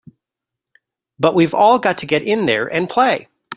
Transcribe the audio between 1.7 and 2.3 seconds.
got to get